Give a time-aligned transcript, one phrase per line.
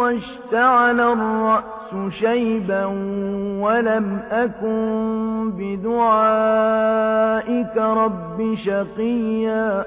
[0.00, 2.84] واشتعل الرأس شيبا
[3.60, 6.96] ولم أكن بدعائك
[7.76, 9.84] رب شقيا.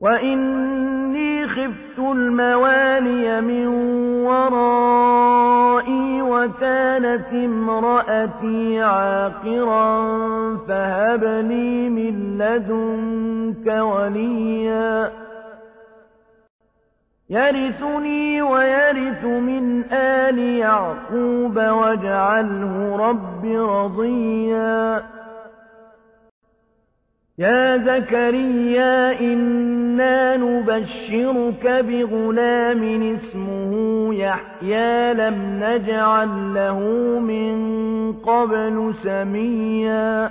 [0.00, 3.66] وإني خفت الموالي من
[4.26, 10.06] ورائي وكانت امرأتي عاقرا
[10.68, 15.25] فهب لي من لدنك وليا.
[17.30, 25.02] يرثني ويرث من آل يعقوب واجعله رب رضيا.
[27.38, 36.78] يا زكريا إنا نبشرك بغلام اسمه يحيى لم نجعل له
[37.20, 37.56] من
[38.12, 40.30] قبل سميا.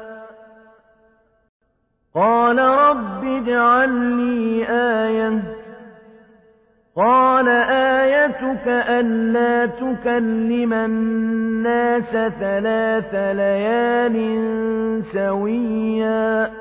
[2.15, 5.41] قال رب اجعل لي آية.
[6.95, 14.15] قال آيتك ألا تكلم الناس ثلاث ليال
[15.13, 16.51] سويا.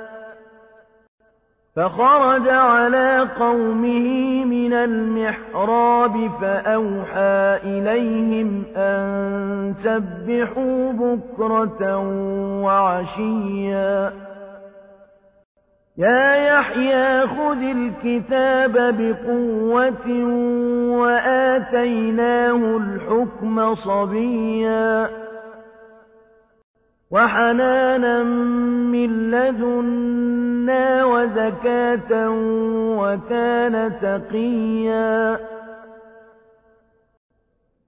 [1.77, 11.99] فخرج على قومه من المحراب فأوحى إليهم أن سبحوا بكرة
[12.65, 14.30] وعشيا.
[16.00, 20.25] يا يحيى خذ الكتاب بقوة
[21.00, 25.11] وآتيناه الحكم صبيا
[27.11, 28.22] وحنانا
[28.93, 32.31] من لدنا وزكاة
[33.00, 35.38] وكان تقيا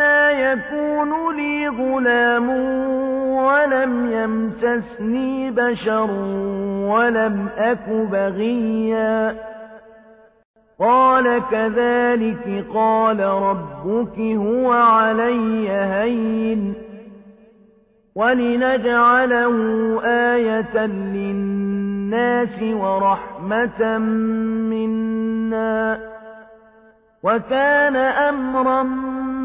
[0.00, 2.48] أنا يكون لي غلام
[3.36, 6.10] ولم يمسسني بشر
[6.90, 9.36] ولم أك بغيا
[10.78, 16.74] قال كذلك قال ربك هو علي هين
[18.14, 19.54] ولنجعله
[20.04, 23.98] آية للناس ورحمة
[24.68, 26.00] منا
[27.22, 28.82] وكان أمرا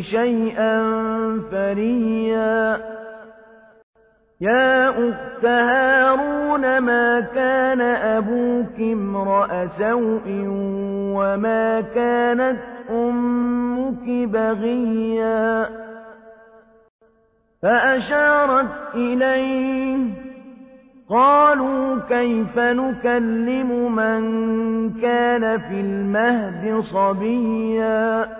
[0.00, 0.82] شيئا
[1.50, 2.80] فريا.
[4.40, 10.44] يا أخت هارون ما كان أبوك امرأ سوء
[11.16, 12.58] وما كانت
[12.90, 15.68] أمك بغيا؟
[17.62, 19.98] فأشارت إليه
[21.10, 24.20] قالوا كيف نكلم من
[25.00, 28.39] كان في المهد صبيا؟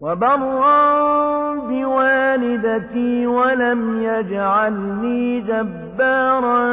[0.00, 6.66] وبرا بوالدتي ولم يجعلني جبارا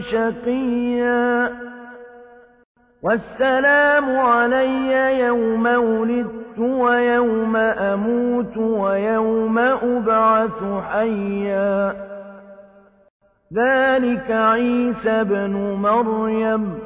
[0.00, 1.50] شقيا.
[3.02, 11.94] والسلام علي يوم ولدت ويوم أموت ويوم أبعث حيا.
[13.54, 15.52] ذلك عيسى بن
[15.82, 16.85] مريم.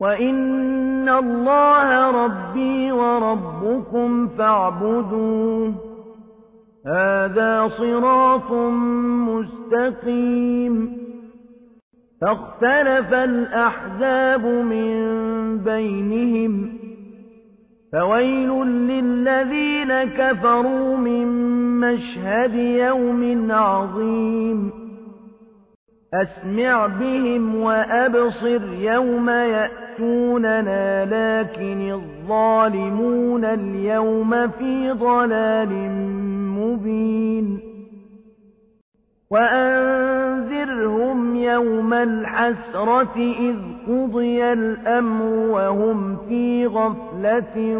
[0.00, 5.74] وإن الله ربي وربكم فاعبدوه.
[6.86, 8.52] هذا صراط
[9.28, 10.98] مستقيم.
[12.20, 15.18] فاختلف الأحزاب من
[15.58, 16.78] بينهم.
[17.92, 21.26] فويل للذين كفروا من
[21.80, 24.70] مشهد يوم عظيم.
[26.14, 29.28] أسمع بهم وأبصر يوم
[29.98, 35.90] يأتوننا لكن الظالمون اليوم في ضلال
[36.58, 37.60] مبين.
[39.30, 40.56] وأنذرهم
[41.36, 43.56] يوم الحسرة إذ
[43.88, 47.78] قضي الأمر وهم في غفلة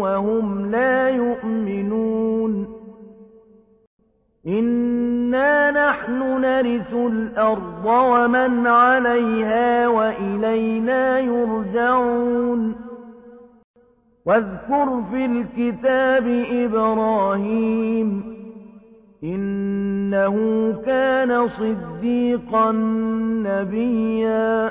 [0.00, 2.79] وهم لا يؤمنون.
[4.46, 12.76] إنا نحن نرث الأرض ومن عليها وإلينا يرجعون
[14.26, 18.36] واذكر في الكتاب إبراهيم
[19.24, 20.36] إنه
[20.86, 22.72] كان صديقا
[23.44, 24.70] نبيا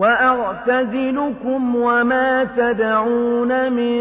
[0.00, 4.00] وأعتزلكم وما تدعون من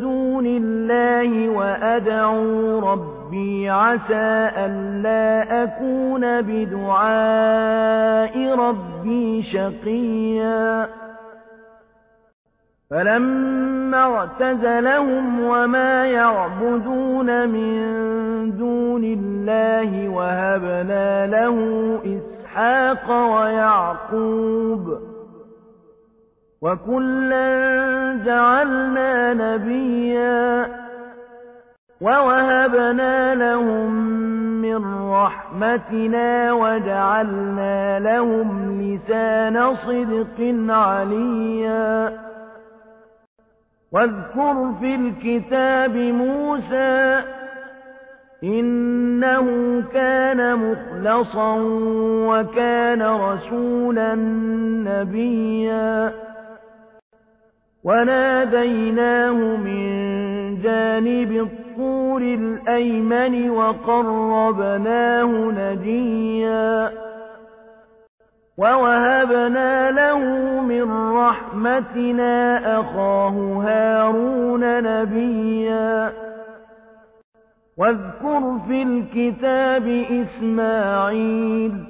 [0.00, 10.88] دون الله وأدعو ربي عسى ألا أكون بدعاء ربي شقيا
[12.90, 17.80] فلما اعتزلهم وما يعبدون من
[18.56, 21.56] دون الله وهبنا له
[22.04, 25.09] إسحاق ويعقوب
[26.62, 30.66] وكلا جعلنا نبيا
[32.00, 33.94] ووهبنا لهم
[34.62, 42.18] من رحمتنا وجعلنا لهم لسان صدق عليا
[43.92, 47.22] واذكر في الكتاب موسى
[48.44, 49.46] إنه
[49.92, 51.56] كان مخلصا
[52.28, 54.14] وكان رسولا
[54.84, 56.12] نبيا
[57.84, 59.90] وناديناه من
[60.62, 65.24] جانب الطور الأيمن وقربناه
[65.56, 66.90] نجيا
[68.58, 70.18] ووهبنا له
[70.60, 76.12] من رحمتنا أخاه هارون نبيا
[77.76, 81.89] واذكر في الكتاب إسماعيل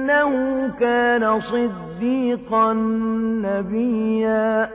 [0.00, 2.72] إنه كان صديقا
[3.44, 4.70] نبيا.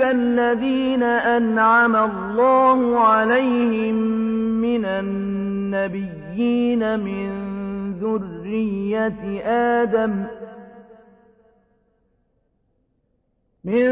[0.00, 3.94] الذين أنعم الله عليهم
[4.60, 6.00] من النبيين
[7.00, 7.28] من
[8.00, 10.24] ذرية آدم
[13.68, 13.90] من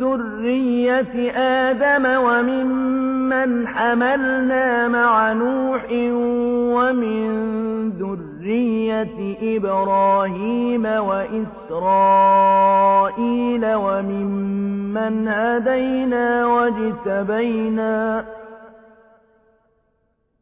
[0.00, 5.86] ذرية آدم وممن حملنا مع نوح
[6.74, 7.30] ومن
[7.90, 11.34] ذرية إبراهيم وإسرائيل
[13.74, 18.24] وممن هدينا واجتبينا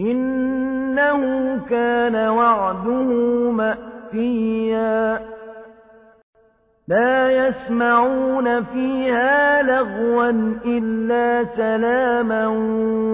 [0.00, 1.20] إنه
[1.70, 3.10] كان وعده
[3.50, 5.20] مأتيا.
[6.88, 10.30] لا يسمعون فيها لغوا
[10.64, 12.46] إلا سلاما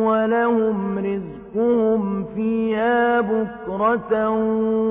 [0.04, 4.28] ولهم رزقهم فيها بكرة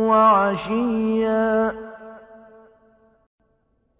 [0.07, 1.71] وعشيا.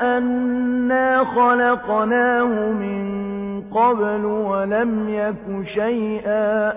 [0.00, 3.22] أنا خلقناه من
[3.60, 6.72] قبل ولم يك شيئا.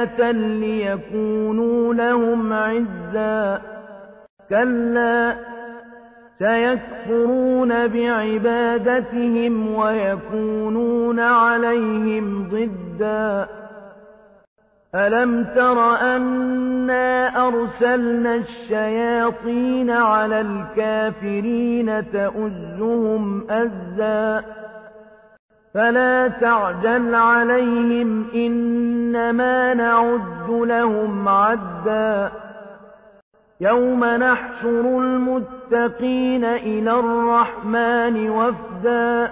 [0.00, 3.62] آلهة ليكونوا لهم عزا
[4.50, 5.36] كلا
[6.38, 13.48] سيكفرون بعبادتهم ويكونون عليهم ضدا
[14.94, 24.44] ألم تر أنا أرسلنا الشياطين على الكافرين تؤزهم أزا
[25.74, 32.32] فلا تعجل عليهم إنما نعد لهم عدا.
[33.60, 39.30] يوم نحشر المتقين إلى الرحمن وفدا.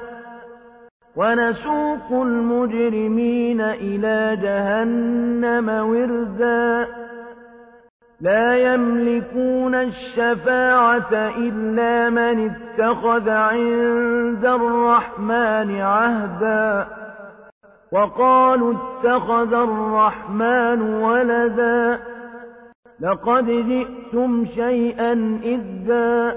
[1.16, 6.86] ونسوق المجرمين إلى جهنم وردا.
[8.20, 16.88] لا يملكون الشفاعة إلا من اتخذ عند الرحمن عهدا
[17.92, 22.00] وقالوا اتخذ الرحمن ولدا
[23.00, 26.36] لقد جئتم شيئا إذا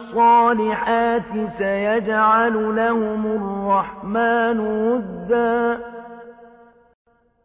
[0.11, 5.79] الصالحات سيجعل لهم الرحمن ودا.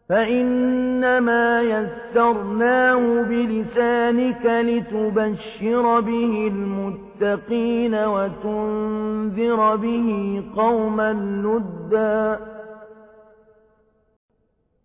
[0.09, 11.12] فإنما يسرناه بلسانك لتبشر به المتقين وتنذر به قوما
[11.44, 12.38] لُدًّا.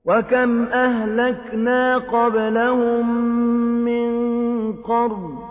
[0.06, 3.26] وكم أهلكنا قبلهم
[3.86, 4.12] من
[4.74, 5.51] قرن